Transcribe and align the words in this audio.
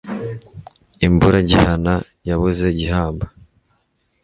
Imbura 1.05 1.37
gihana 1.49 1.93
yabuze 2.29 2.65
gihamba 2.79 3.25